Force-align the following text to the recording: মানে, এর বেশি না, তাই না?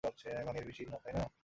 মানে, 0.45 0.59
এর 0.59 0.65
বেশি 0.65 0.83
না, 0.85 0.97
তাই 1.03 1.13
না? 1.13 1.23